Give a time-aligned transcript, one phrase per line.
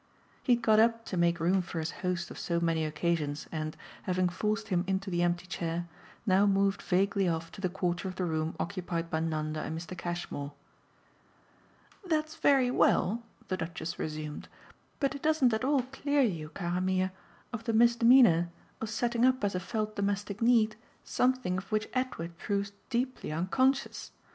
[0.41, 3.77] He had got up to make room for his host of so many occasions and,
[4.01, 5.87] having forced him into the empty chair,
[6.25, 9.95] now moved vaguely off to the quarter of the room occupied by Nanda and Mr.
[9.95, 10.53] Cashmore.
[12.03, 14.47] "That's very well," the Duchess resumed,
[14.99, 17.11] "but it doesn't at all clear you, cara mia,
[17.53, 18.49] of the misdemeanour
[18.81, 24.11] of setting up as a felt domestic need something of which Edward proves deeply unconscious.